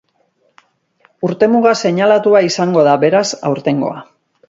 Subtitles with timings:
[1.27, 4.07] Urtemuga seinalatua izango da, beraz, aurtengoa.